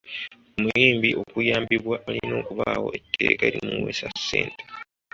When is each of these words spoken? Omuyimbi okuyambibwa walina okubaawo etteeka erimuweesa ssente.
Omuyimbi 0.57 1.09
okuyambibwa 1.21 1.95
walina 2.05 2.33
okubaawo 2.41 2.87
etteeka 2.97 3.43
erimuweesa 3.49 4.07
ssente. 4.17 4.63